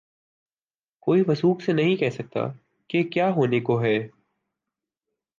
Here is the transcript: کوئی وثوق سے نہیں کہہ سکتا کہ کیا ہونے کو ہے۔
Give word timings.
کوئی 0.99 1.23
وثوق 1.27 1.61
سے 1.61 1.73
نہیں 1.73 1.95
کہہ 1.95 2.09
سکتا 2.09 2.39
کہ 2.89 3.03
کیا 3.03 3.29
ہونے 3.29 3.59
کو 3.59 3.81
ہے۔ 3.83 4.07